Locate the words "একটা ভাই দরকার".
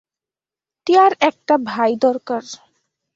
1.21-2.43